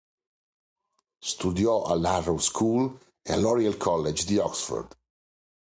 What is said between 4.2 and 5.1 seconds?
di Oxford.